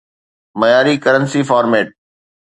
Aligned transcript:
معياري 0.59 0.93
currency 1.03 1.41
format 1.49 1.87